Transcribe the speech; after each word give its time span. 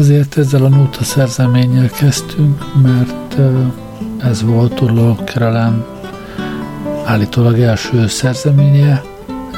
Azért 0.00 0.38
ezzel 0.38 0.64
a 0.64 0.68
nóta 0.68 1.04
szerzeménnyel 1.04 1.88
kezdtünk, 1.88 2.64
mert 2.82 3.36
ez 4.18 4.42
volt 4.42 4.74
Turlo 4.74 5.14
Kerelen 5.24 5.84
állítólag 7.04 7.60
első 7.60 8.06
szerzeménye. 8.06 9.02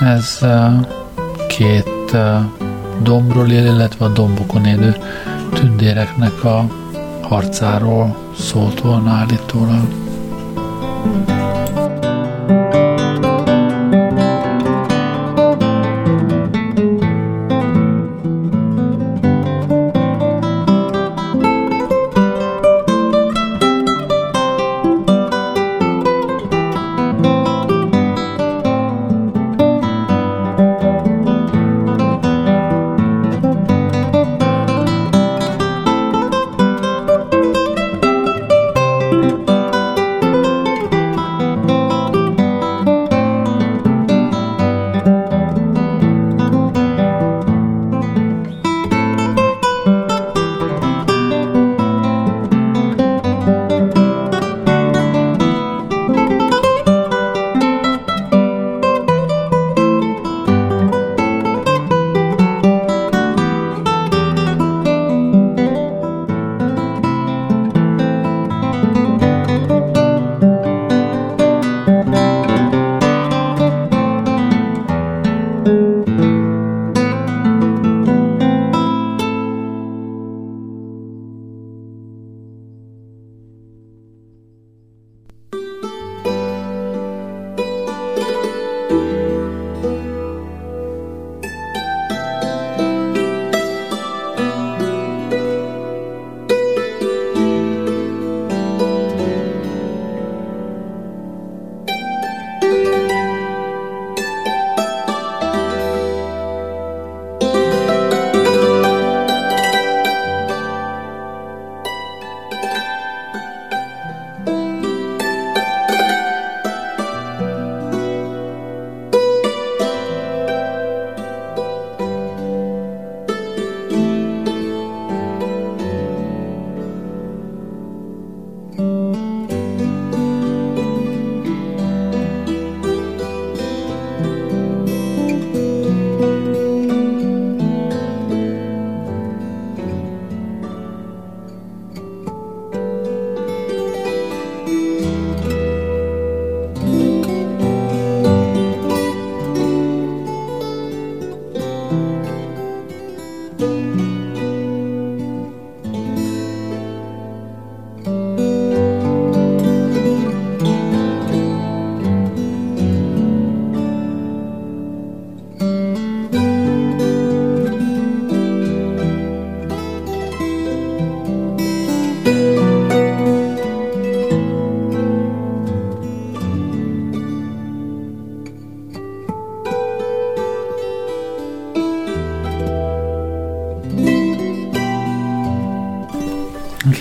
Ez 0.00 0.38
két 1.48 2.16
dombról 3.02 3.50
él, 3.50 3.64
illetve 3.64 4.04
a 4.04 4.08
dombokon 4.08 4.64
élő 4.64 4.96
tündéreknek 5.52 6.44
a 6.44 6.66
harcáról 7.20 8.16
szólt 8.38 8.80
volna 8.80 9.10
állítólag. 9.10 9.84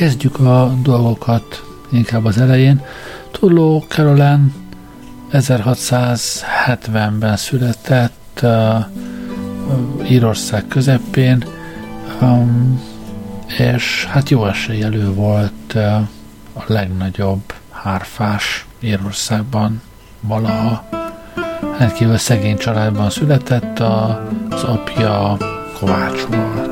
Kezdjük 0.01 0.39
a 0.39 0.73
dolgokat 0.83 1.63
inkább 1.89 2.25
az 2.25 2.37
elején. 2.37 2.81
Turló 3.31 3.85
Caroline 3.87 4.41
1670-ben 5.31 7.37
született 7.37 8.39
uh, 8.43 8.85
Írország 10.09 10.67
közepén, 10.67 11.43
um, 12.21 12.81
és 13.57 14.05
hát 14.05 14.29
jó 14.29 14.45
esélyelő 14.45 15.13
volt 15.13 15.73
uh, 15.75 15.95
a 16.53 16.63
legnagyobb 16.65 17.53
hárfás 17.69 18.65
Írországban 18.79 19.81
valaha. 20.21 20.89
Rendkívül 21.77 22.17
szegény 22.17 22.57
családban 22.57 23.09
született, 23.09 23.79
az 24.49 24.63
apja 24.63 25.37
kovács 25.79 26.21
volt. 26.21 26.70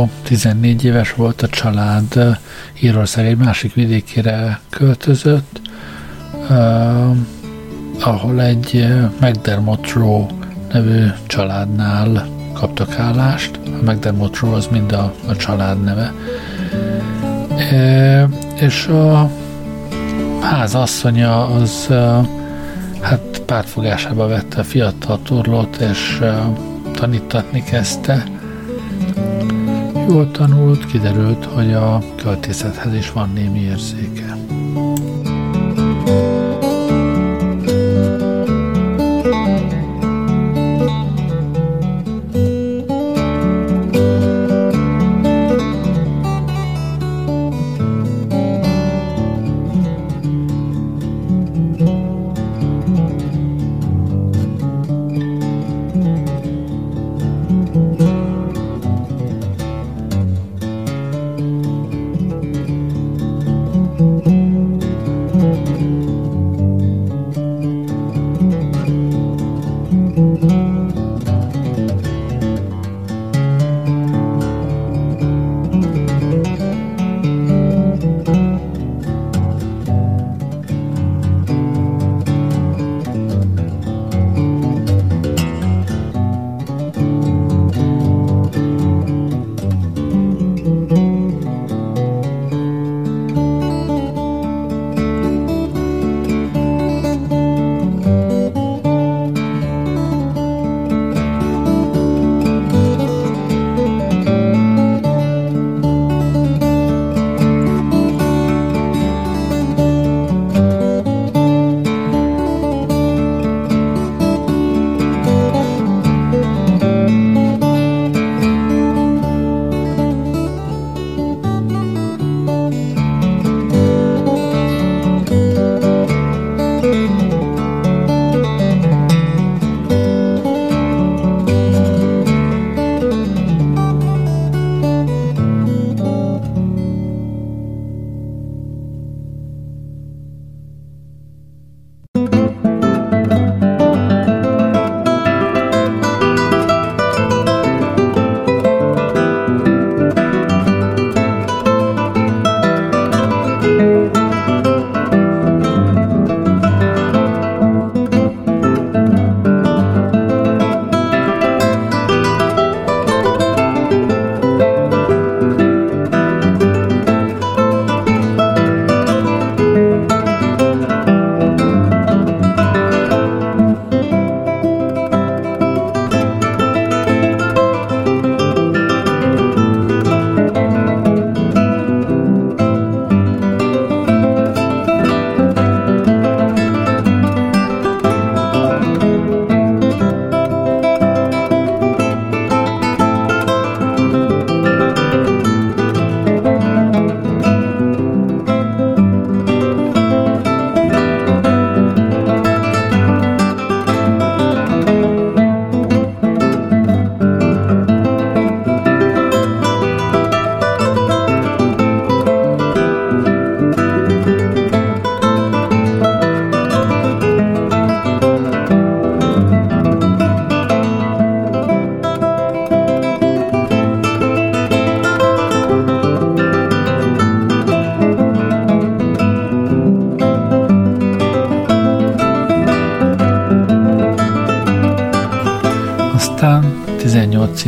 Turló 0.00 0.12
14 0.22 0.84
éves 0.84 1.14
volt, 1.14 1.42
a 1.42 1.48
család 1.48 2.38
Írország 2.80 3.26
egy 3.26 3.36
másik 3.36 3.74
vidékére 3.74 4.60
költözött, 4.70 5.60
ahol 8.00 8.42
egy 8.42 8.86
McDermott 9.20 9.92
Row 9.92 10.26
nevű 10.72 11.06
családnál 11.26 12.26
kaptak 12.52 12.98
állást. 12.98 13.60
A 13.64 13.90
McDermott 13.90 14.38
Row 14.38 14.52
az 14.52 14.66
mind 14.70 14.92
a, 14.92 15.14
a 15.28 15.36
család 15.36 15.82
neve. 15.84 16.12
E, 17.56 18.28
és 18.54 18.86
a 18.86 19.30
házasszonya 20.40 21.46
az 21.46 21.86
uh, 21.90 22.26
hát 23.00 23.42
pártfogásába 23.46 24.26
vette 24.26 24.60
a 24.60 24.64
fiatal 24.64 25.20
turlót, 25.22 25.76
és 25.76 26.22
tanítatni 26.92 27.64
kezdte 27.64 28.39
jól 30.10 30.30
tanult, 30.30 30.86
kiderült, 30.86 31.44
hogy 31.44 31.72
a 31.72 32.02
költészethez 32.16 32.94
is 32.94 33.12
van 33.12 33.30
némi 33.32 33.60
érzéke. 33.60 34.36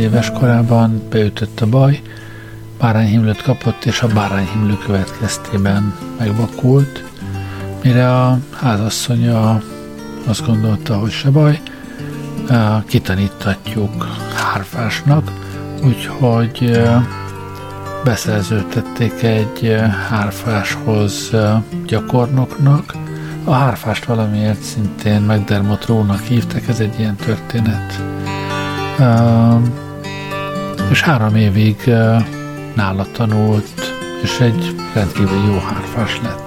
Éves 0.03 0.31
korában 0.31 1.01
beütött 1.09 1.61
a 1.61 1.65
baj, 1.65 2.01
bárányhimlőt 2.79 3.41
kapott, 3.41 3.85
és 3.85 4.01
a 4.01 4.07
bárányhimlő 4.07 4.77
következtében 4.85 5.95
megvakult, 6.19 7.03
mire 7.83 8.21
a 8.21 8.37
házasszonya 8.51 9.61
azt 10.25 10.45
gondolta, 10.45 10.97
hogy 10.97 11.11
se 11.11 11.29
baj, 11.29 11.61
kitanítatjuk 12.85 14.07
hárfásnak, 14.35 15.31
úgyhogy 15.83 16.81
beszerződtették 18.03 19.23
egy 19.23 19.75
hárfáshoz 20.09 21.31
gyakornoknak. 21.85 22.93
A 23.43 23.51
hárfást 23.51 24.05
valamiért 24.05 24.61
szintén 24.61 25.21
McDermott 25.21 25.85
Rónak 25.85 26.21
hívtak, 26.21 26.67
ez 26.67 26.79
egy 26.79 26.99
ilyen 26.99 27.15
történet 27.15 28.01
és 30.93 31.01
három 31.01 31.35
évig 31.35 31.75
nála 32.75 33.05
tanult, 33.11 33.93
és 34.23 34.39
egy 34.39 34.75
rendkívül 34.93 35.45
jó 35.45 35.57
hárfás 35.57 36.19
lett. 36.21 36.42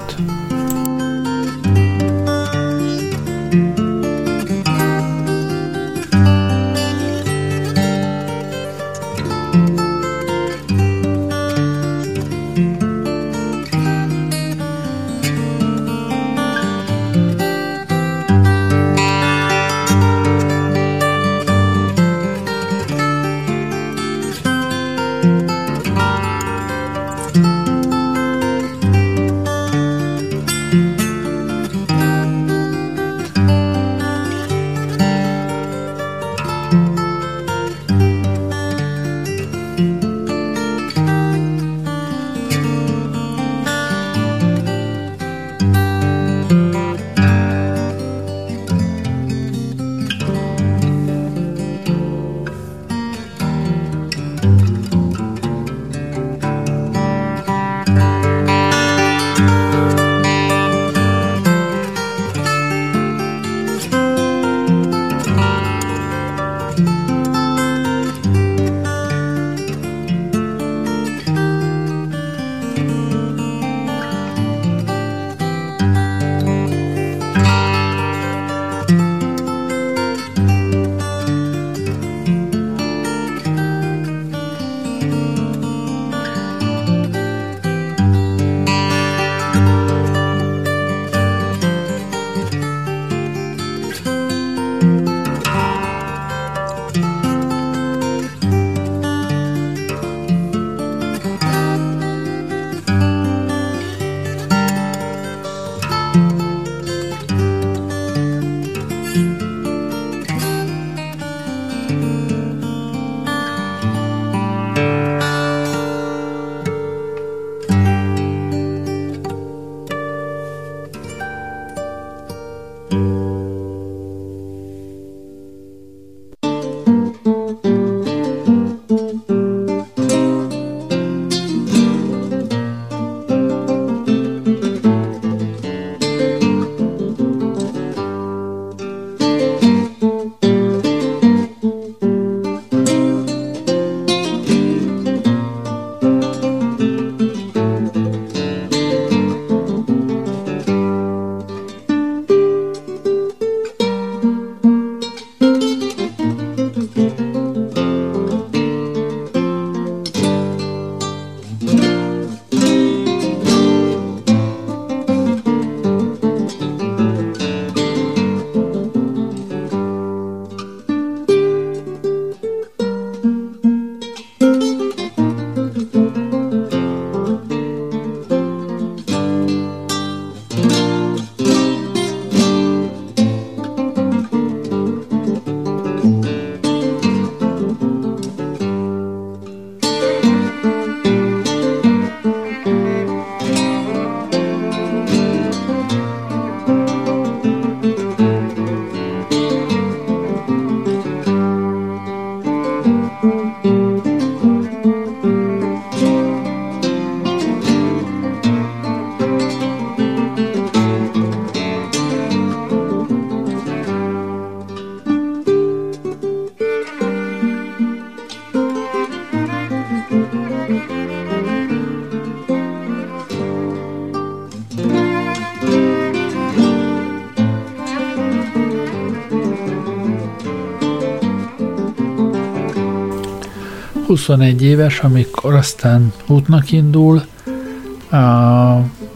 21 234.16 234.62
éves, 234.62 235.00
amikor 235.00 235.54
aztán 235.54 236.12
útnak 236.26 236.72
indul, 236.72 237.22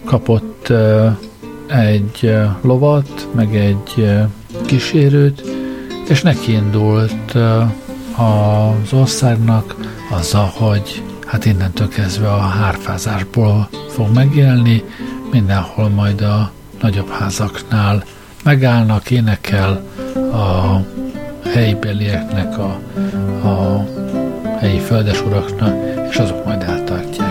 kapott 0.05 0.73
egy 1.67 2.37
lovat, 2.61 3.29
meg 3.35 3.57
egy 3.57 4.09
kísérőt, 4.67 5.43
és 6.09 6.23
neki 6.23 6.53
indult 6.53 7.35
az 8.17 8.93
országnak 8.93 9.75
azzal, 10.11 10.51
hogy 10.55 11.03
hát 11.27 11.45
innentől 11.45 11.89
kezdve 11.89 12.33
a 12.33 12.39
hárfázásból 12.39 13.69
fog 13.89 14.15
megélni, 14.15 14.85
mindenhol 15.31 15.89
majd 15.89 16.21
a 16.21 16.51
nagyobb 16.81 17.09
házaknál 17.11 18.05
megállnak, 18.45 19.11
énekel 19.11 19.85
a 20.33 20.77
helybelieknek, 21.49 22.59
a, 22.59 22.81
a 23.49 23.85
helyi 24.61 24.79
földesuraknak, 24.79 26.09
és 26.11 26.17
azok 26.17 26.45
majd 26.45 26.63
eltartják. 26.63 27.30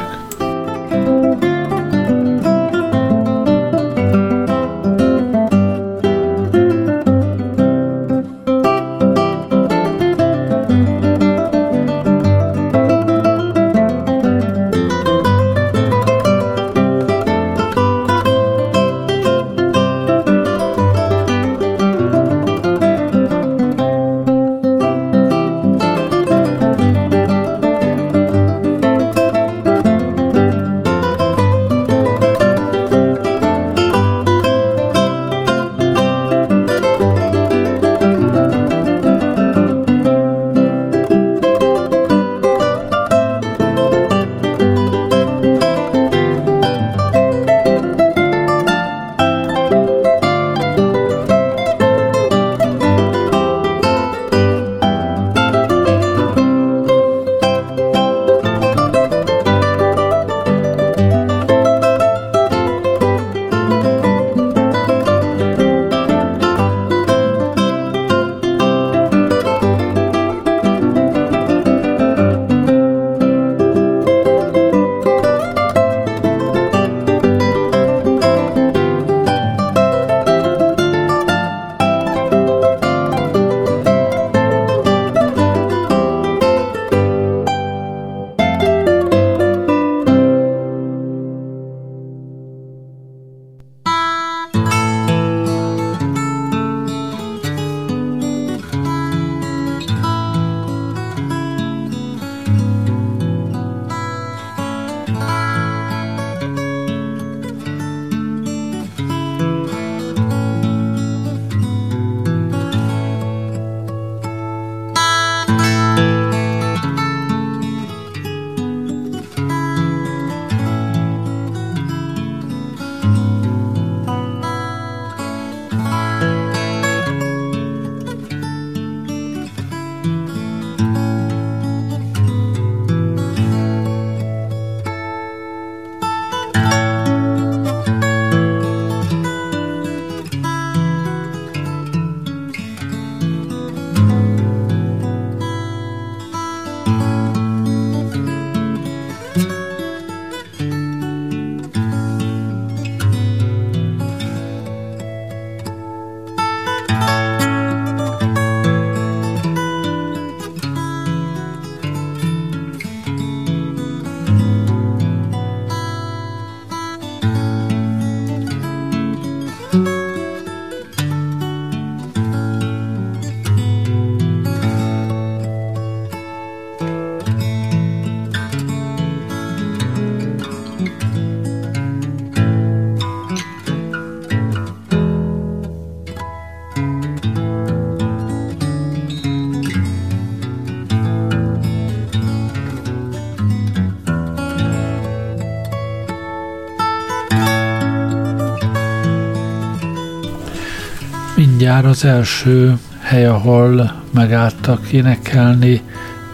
Mindjárt 201.70 201.96
az 201.96 202.06
első 202.06 202.78
hely, 203.00 203.26
ahol 203.26 203.92
megálltak 204.14 204.92
énekelni, 204.92 205.82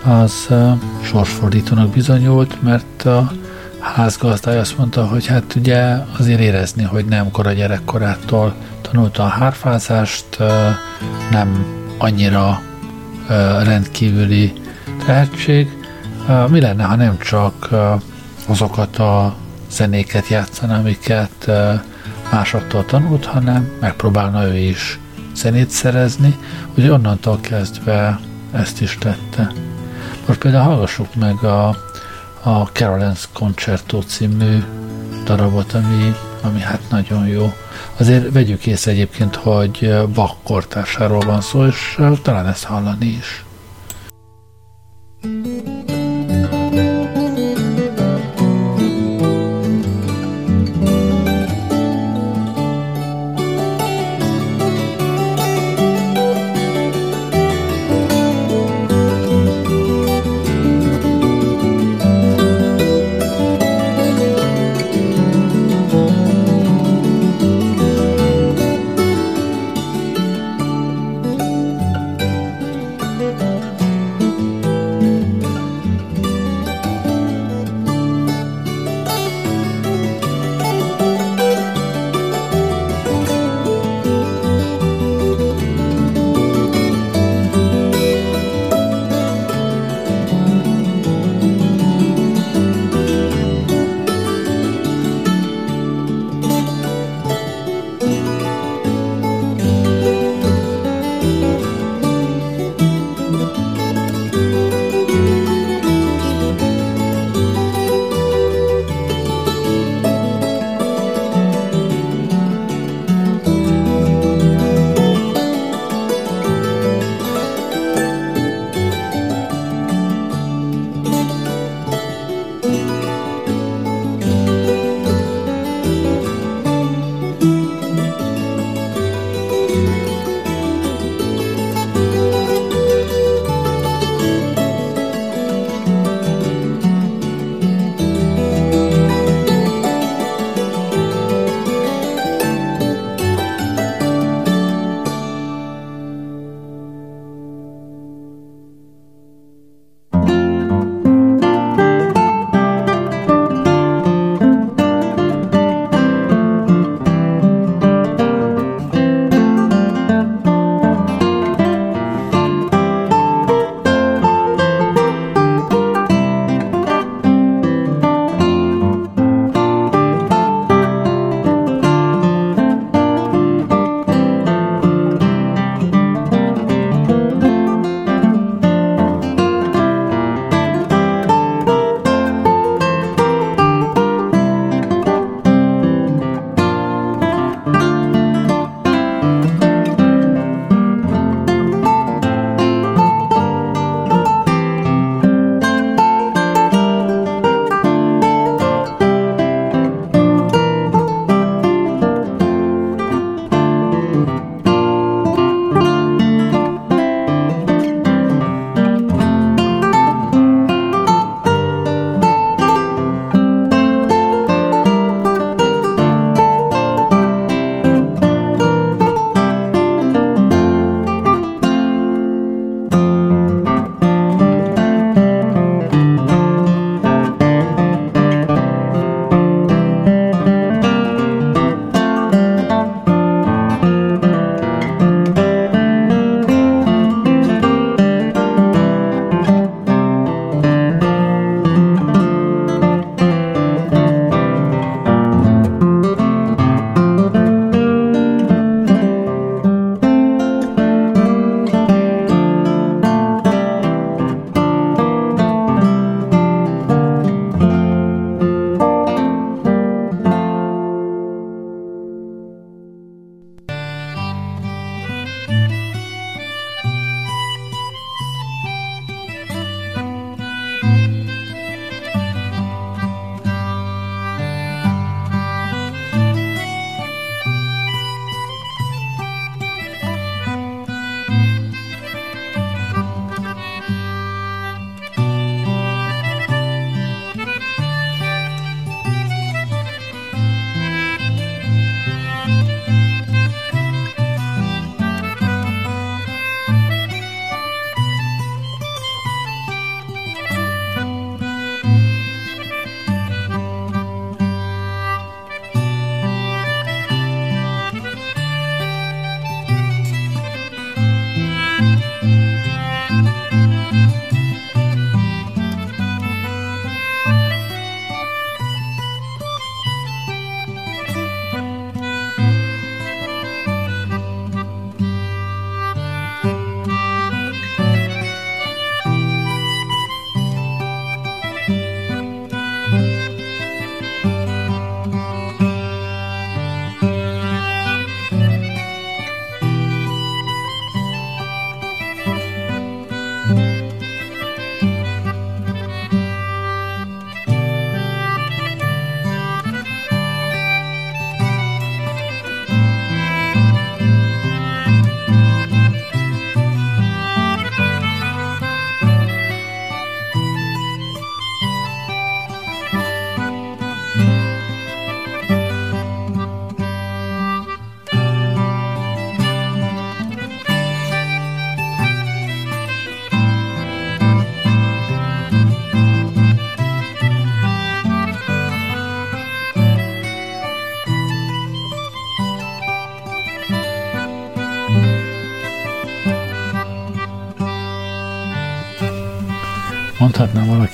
az 0.03 0.47
sorsfordítónak 1.01 1.89
bizonyult, 1.89 2.61
mert 2.61 3.05
a 3.05 3.31
házgazdája 3.79 4.59
azt 4.59 4.77
mondta, 4.77 5.05
hogy 5.05 5.25
hát 5.25 5.55
ugye 5.55 5.97
azért 6.17 6.39
érezni, 6.39 6.83
hogy 6.83 7.05
nem 7.05 7.31
kora 7.31 7.51
gyerekkorától 7.51 8.53
tanulta 8.81 9.23
a 9.23 9.27
hárfázást, 9.27 10.37
nem 11.31 11.65
annyira 11.97 12.61
rendkívüli 13.63 14.53
tehetség. 15.05 15.77
Mi 16.49 16.61
lenne, 16.61 16.83
ha 16.83 16.95
nem 16.95 17.17
csak 17.17 17.69
azokat 18.47 18.97
a 18.97 19.35
zenéket 19.69 20.27
játszana, 20.27 20.75
amiket 20.75 21.51
másoktól 22.31 22.85
tanult, 22.85 23.25
hanem 23.25 23.69
megpróbálna 23.79 24.45
ő 24.45 24.57
is 24.57 24.99
zenét 25.35 25.69
szerezni, 25.69 26.37
hogy 26.73 26.89
onnantól 26.89 27.39
kezdve 27.41 28.19
ezt 28.51 28.81
is 28.81 28.97
tette. 28.97 29.51
Most 30.27 30.39
például 30.39 30.63
hallgassuk 30.63 31.15
meg 31.15 31.43
a, 31.43 31.67
a 32.43 32.63
Carolens 32.71 33.27
Concerto 33.33 34.01
című 34.01 34.63
darabot, 35.25 35.73
ami, 35.73 36.15
ami 36.41 36.59
hát 36.59 36.81
nagyon 36.89 37.27
jó. 37.27 37.53
Azért 37.97 38.31
vegyük 38.31 38.65
észre 38.65 38.91
egyébként, 38.91 39.35
hogy 39.35 39.95
Bach 40.13 40.35
kortársáról 40.43 41.19
van 41.19 41.41
szó, 41.41 41.65
és 41.65 41.99
talán 42.21 42.47
ezt 42.47 42.63
hallani 42.63 43.05
is. 43.05 43.45
thank 45.21 45.47
you 45.47 45.54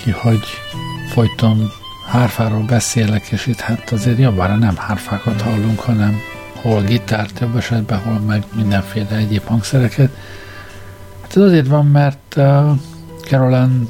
valaki, 0.03 0.27
hogy 0.27 0.47
folyton 1.09 1.71
hárfáról 2.07 2.63
beszélek, 2.63 3.27
és 3.31 3.47
itt 3.47 3.59
hát 3.59 3.91
azért 3.91 4.19
jobbára 4.19 4.55
nem 4.55 4.75
hárfákat 4.77 5.41
hallunk, 5.41 5.79
hanem 5.79 6.19
hol 6.61 6.81
gitárt 6.81 7.33
több 7.33 7.55
esetben, 7.55 7.99
hol 7.99 8.19
meg 8.19 8.43
mindenféle 8.55 9.15
egyéb 9.15 9.45
hangszereket. 9.45 10.09
Hát 11.21 11.37
ez 11.37 11.41
azért 11.43 11.67
van, 11.67 11.85
mert 11.85 12.35
uh, 12.35 12.71
Caroline 13.27 13.83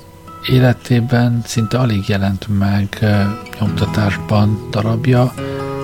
életében 0.49 1.41
szinte 1.45 1.77
alig 1.77 2.07
jelent 2.07 2.47
meg 2.59 2.97
uh, 3.01 3.25
nyomtatásban 3.59 4.67
darabja, 4.71 5.33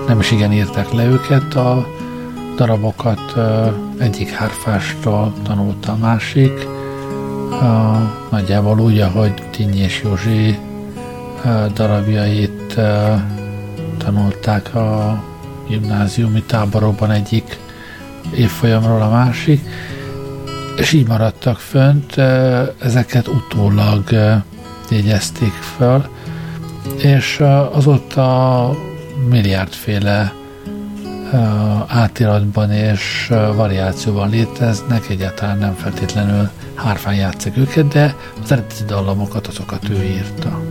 nem 0.06 0.20
is 0.20 0.30
igen 0.30 0.52
írták 0.52 0.92
le 0.92 1.04
őket, 1.04 1.54
a 1.54 1.86
darabokat 2.56 3.32
uh, 3.36 3.72
egyik 3.98 4.30
hárfástól 4.30 5.32
tanulta 5.42 5.92
a 5.92 5.96
másik, 5.96 6.77
uh, 7.60 7.98
nagyjából 8.30 8.80
úgy, 8.80 9.00
ahogy 9.00 9.32
Tinyi 9.50 9.78
és 9.78 10.00
Józsi 10.04 10.58
darabjait 11.74 12.80
tanulták 13.98 14.74
a 14.74 15.22
gimnáziumi 15.68 16.42
táborokban 16.42 17.10
egyik 17.10 17.58
évfolyamról 18.34 19.02
a 19.02 19.10
másik, 19.10 19.60
és 20.76 20.92
így 20.92 21.06
maradtak 21.06 21.58
fönt, 21.58 22.16
ezeket 22.78 23.28
utólag 23.28 24.02
jegyezték 24.90 25.52
föl, 25.52 26.04
és 26.96 27.42
azóta 27.72 28.70
milliárdféle 29.28 30.32
átiratban 31.86 32.72
és 32.72 33.32
variációban 33.54 34.30
léteznek, 34.30 35.08
egyáltalán 35.08 35.58
nem 35.58 35.74
feltétlenül 35.74 36.50
hárfán 36.78 37.14
játszik 37.14 37.56
őket, 37.56 37.88
de 37.88 38.14
az 38.42 38.52
eredeti 38.52 38.84
dallamokat 38.84 39.46
azokat 39.46 39.88
ő 39.88 40.02
írta. 40.02 40.67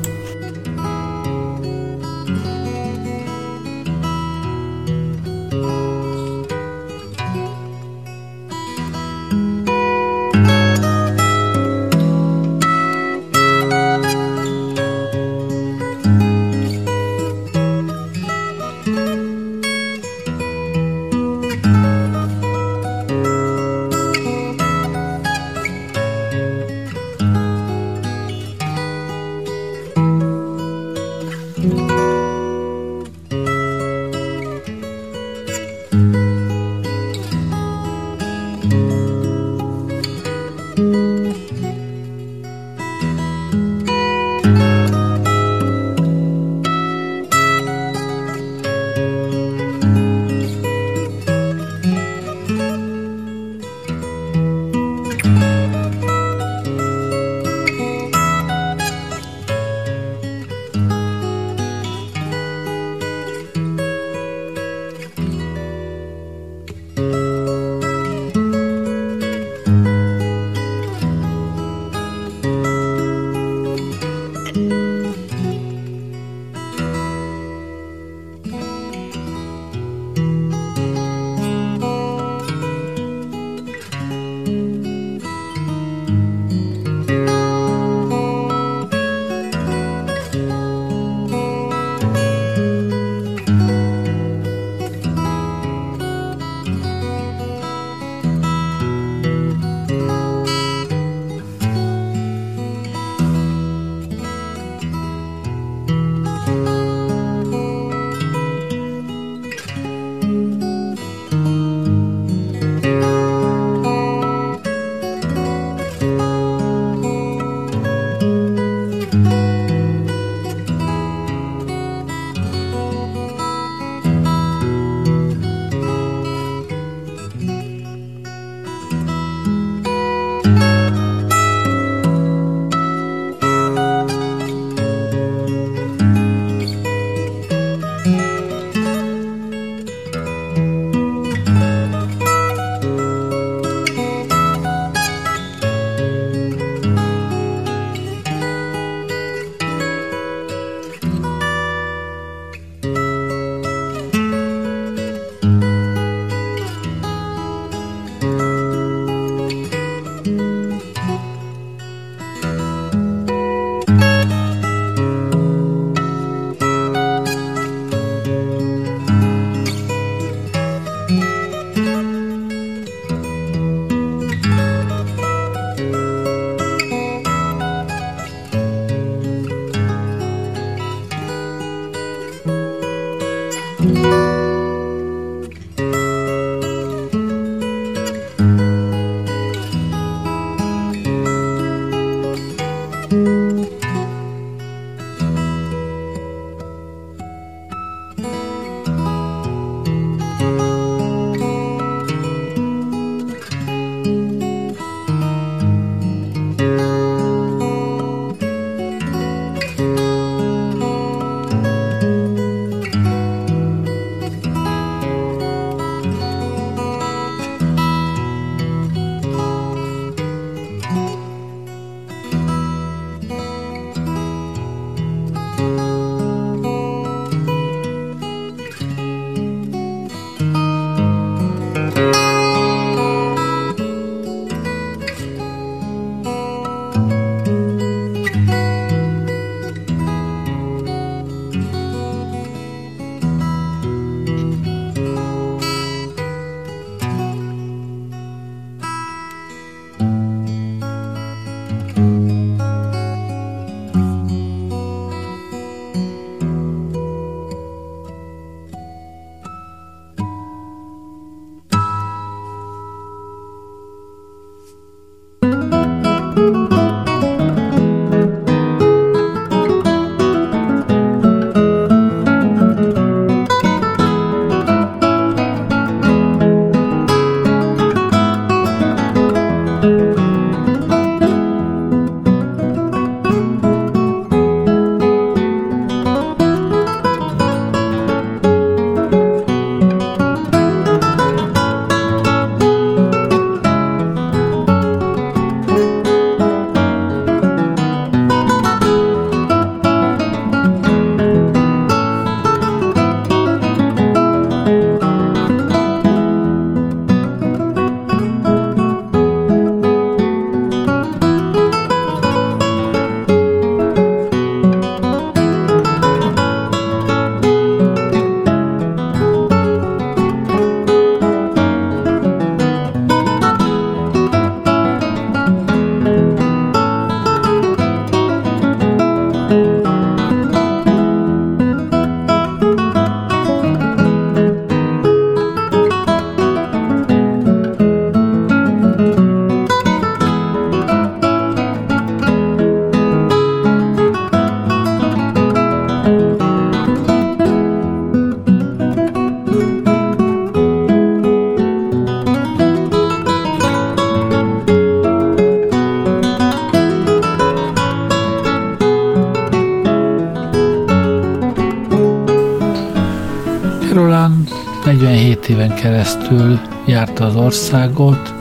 Országot, 367.48 368.34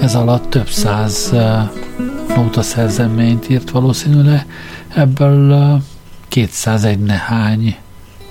ez 0.00 0.14
alatt 0.14 0.50
több 0.50 0.68
száz 0.68 1.32
nóta 2.36 2.62
szerzeményt 2.62 3.48
írt 3.48 3.70
valószínűleg, 3.70 4.46
ebből 4.94 5.78
201 6.28 6.98
nehány 6.98 7.76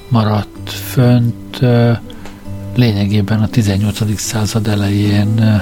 maradt 0.09 0.69
fönt, 0.69 1.59
lényegében 2.75 3.41
a 3.41 3.47
18. 3.47 4.19
század 4.19 4.67
elején 4.67 5.61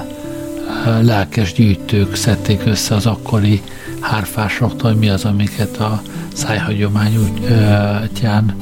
lelkes 1.01 1.53
gyűjtők 1.53 2.15
szedték 2.15 2.61
össze 2.65 2.95
az 2.95 3.05
akkori 3.05 3.61
hárfásoktól, 3.99 4.89
hogy 4.91 4.99
mi 4.99 5.09
az, 5.09 5.25
amiket 5.25 5.77
a 5.77 6.01
szájhagyomány 6.33 7.17
útján 7.17 8.55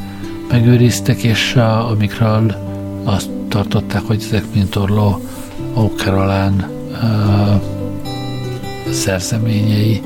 megőriztek, 0.50 1.24
és 1.24 1.56
amikről 1.90 2.56
azt 3.04 3.36
tartották, 3.48 4.02
hogy 4.02 4.24
ezek 4.28 4.46
mint 4.54 4.76
Orló 4.76 5.22
O'Carolan 5.76 6.66
szerzeményei. 8.92 10.02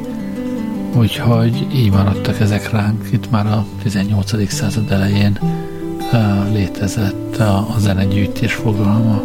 Úgyhogy 0.95 1.67
így 1.73 1.91
maradtak 1.91 2.39
ezek 2.39 2.71
ránk. 2.71 3.07
Itt 3.11 3.31
már 3.31 3.45
a 3.45 3.65
18. 3.83 4.51
század 4.51 4.91
elején 4.91 5.39
létezett 6.51 7.37
a, 7.37 7.57
a 7.57 7.75
zenegyűjtés 7.79 8.53
fogalma. 8.53 9.21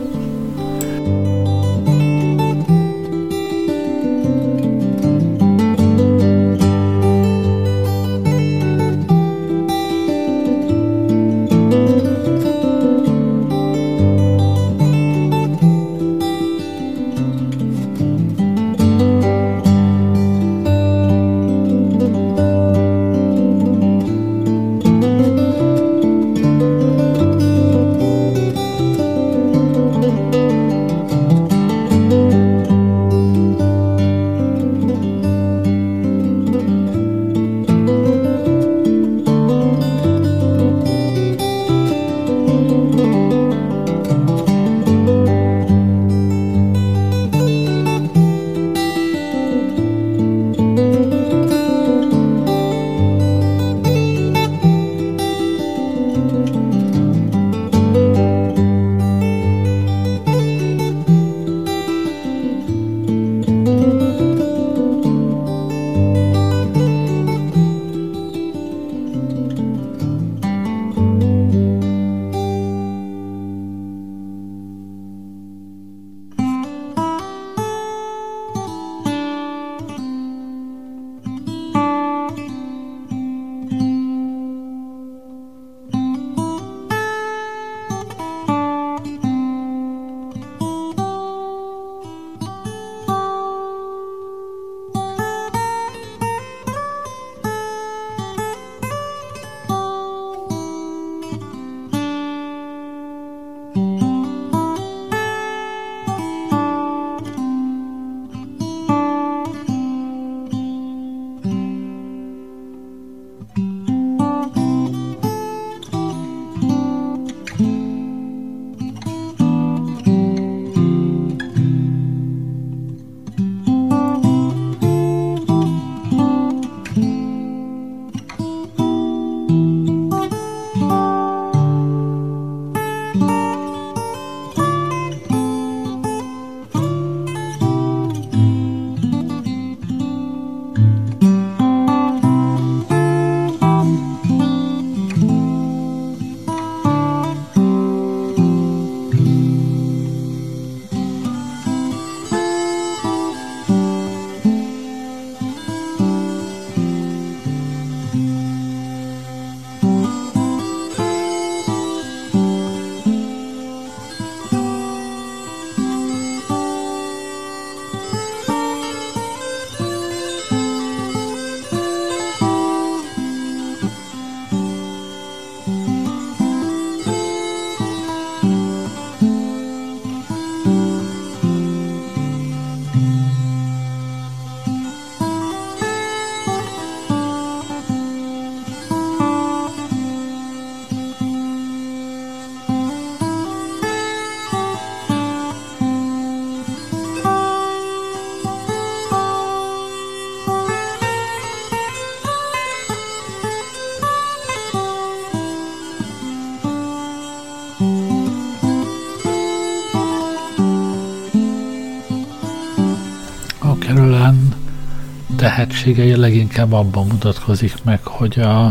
Tehetsége 215.67 216.17
leginkább 216.17 216.73
abban 216.73 217.07
mutatkozik 217.07 217.75
meg, 217.85 218.07
hogy 218.07 218.41
a, 218.41 218.65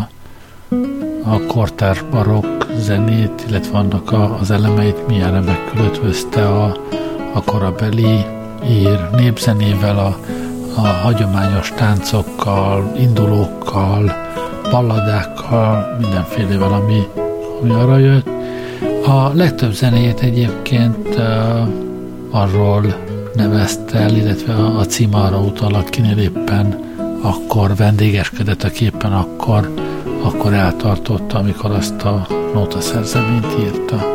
a 1.23 1.45
kortárs 1.47 2.03
barokk 2.11 2.63
zenét, 2.77 3.45
illetve 3.47 3.77
annak 3.77 4.11
a, 4.11 4.39
az 4.39 4.51
elemeit 4.51 5.07
milyen 5.07 5.31
remekül 5.31 5.85
ötvözte 5.85 6.47
a, 6.47 6.77
a 7.33 7.43
korabeli 7.43 8.25
ír 8.69 9.09
népzenével, 9.15 9.97
a, 9.97 10.17
a 10.75 10.87
hagyományos 10.87 11.73
táncokkal, 11.75 12.91
indulókkal, 12.97 14.11
balladákkal, 14.71 15.97
mindenfélevel, 16.01 16.73
ami, 16.73 17.07
ami 17.61 17.71
arra 17.71 17.97
jött. 17.97 18.27
A 19.05 19.31
legtöbb 19.33 19.71
zenét 19.71 20.19
egyébként 20.19 21.07
uh, 21.07 21.67
arról 22.31 23.04
nevezte 23.35 23.97
el, 23.97 24.15
illetve 24.15 24.53
a, 24.53 24.79
a 24.79 24.85
cím 24.85 25.13
arra 25.13 25.39
utal, 25.39 25.73
akinél 25.73 26.17
éppen 26.17 26.93
akkor 27.21 27.75
vendégeskedett, 27.75 28.63
aki 28.63 28.85
éppen 28.85 29.11
akkor 29.11 29.73
akkor 30.23 30.53
eltartotta, 30.53 31.37
amikor 31.37 31.71
azt 31.71 32.03
a 32.03 32.27
notaszerzeményt 32.53 33.59
írta. 33.59 34.14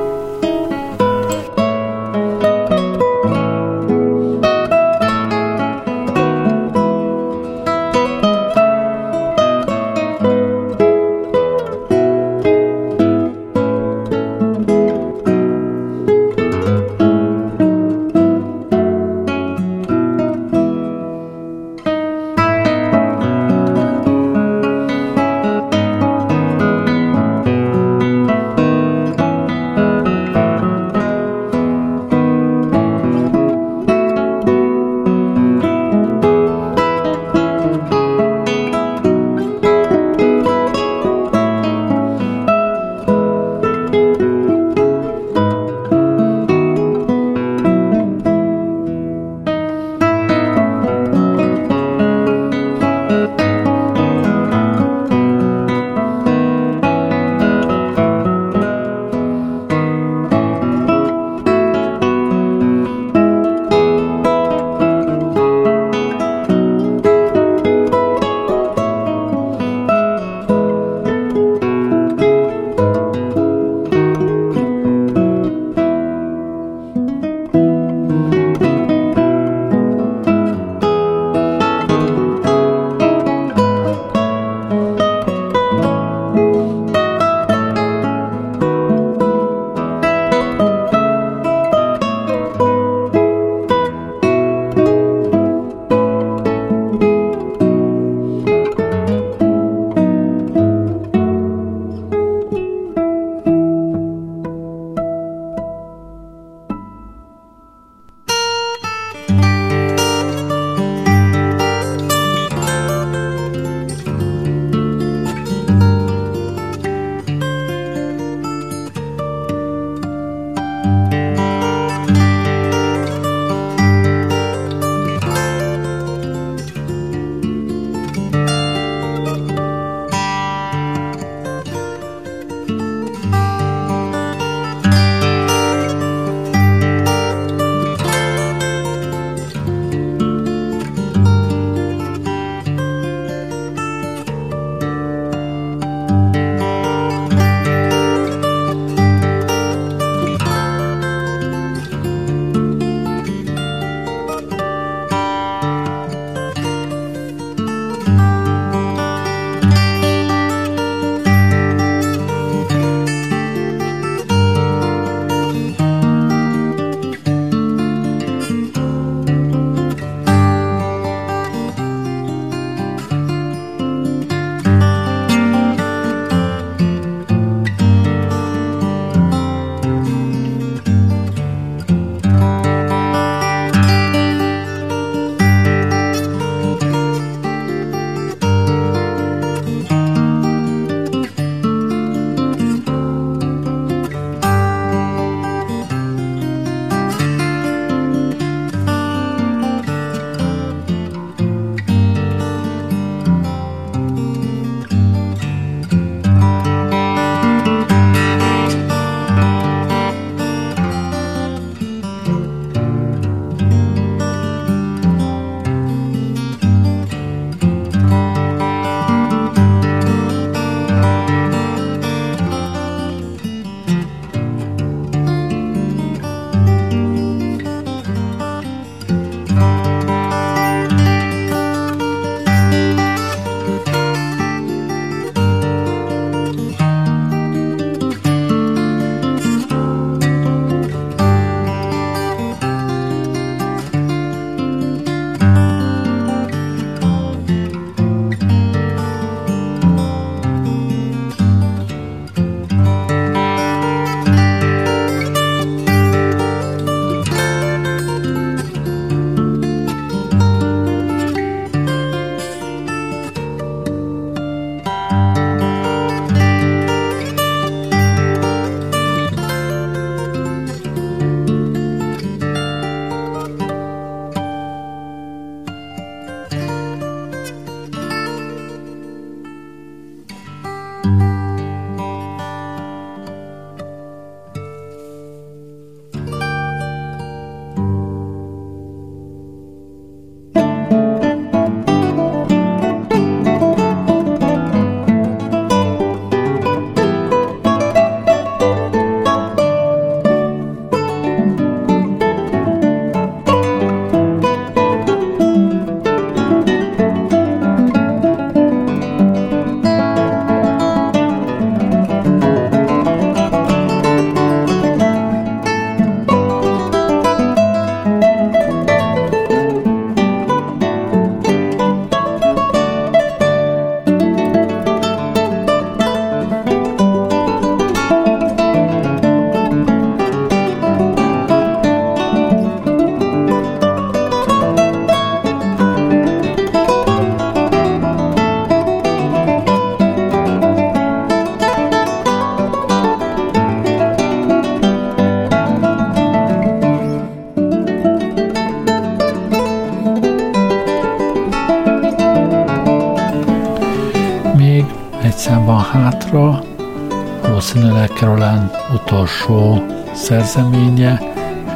Valószínűleg 357.72 358.08
Caroline 358.08 358.70
utolsó 358.92 359.82
szerzeménye, 360.12 361.20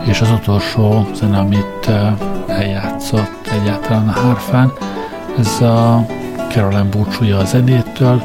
és 0.05 0.21
az 0.21 0.31
utolsó 0.31 1.07
zene, 1.15 1.39
amit 1.39 1.91
eljátszott 2.47 3.51
egyáltalán 3.53 4.09
a 4.09 4.13
hárfán, 4.13 4.73
ez 5.39 5.61
a 5.61 6.07
Caroline 6.49 6.89
búcsúja 6.91 7.39
a 7.39 7.45
zenétől, 7.45 8.23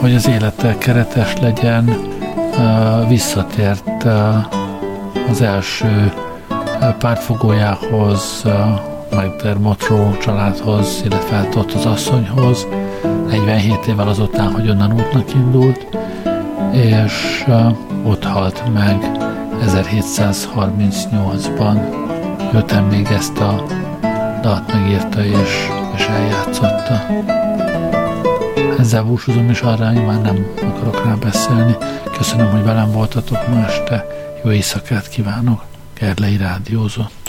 hogy 0.00 0.14
az 0.14 0.28
élete 0.28 0.78
keretes 0.78 1.36
legyen, 1.40 1.96
visszatért 3.08 4.04
az 5.30 5.40
első 5.40 6.12
pártfogójához, 6.98 8.44
McDermott 9.10 9.92
családhoz, 10.20 11.02
illetve 11.04 11.36
hát 11.36 11.54
ott 11.54 11.72
az 11.72 11.86
asszonyhoz, 11.86 12.66
47 13.34 13.86
évvel 13.86 14.08
azután, 14.08 14.52
hogy 14.52 14.68
onnan 14.68 14.92
útnak 14.92 15.34
indult, 15.34 15.86
és 16.72 17.44
ott 18.04 18.24
halt 18.24 18.72
meg 18.72 19.10
1738-ban. 19.66 21.80
Jöttem 22.52 22.84
még 22.84 23.06
ezt 23.06 23.38
a 23.38 23.64
dalt 24.42 24.72
megírta 24.72 25.24
és, 25.24 25.68
és 25.96 26.06
eljátszotta. 26.06 27.06
Ezzel 28.78 29.02
búcsúzom, 29.02 29.48
és 29.48 29.60
arra 29.60 29.92
én 29.92 30.02
már 30.02 30.20
nem 30.20 30.46
akarok 30.62 31.04
rá 31.04 31.14
beszélni. 31.14 31.76
Köszönöm, 32.16 32.50
hogy 32.50 32.64
velem 32.64 32.92
voltatok 32.92 33.48
ma 33.48 33.64
este. 33.64 34.06
Jó 34.44 34.50
éjszakát 34.50 35.08
kívánok. 35.08 35.64
Gerlei 35.98 36.36
Rádiózott. 36.36 37.23